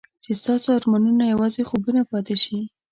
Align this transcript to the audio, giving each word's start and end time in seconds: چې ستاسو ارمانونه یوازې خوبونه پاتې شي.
چې 0.23 0.31
ستاسو 0.41 0.67
ارمانونه 0.77 1.23
یوازې 1.33 1.61
خوبونه 1.69 2.01
پاتې 2.11 2.35
شي. 2.43 2.57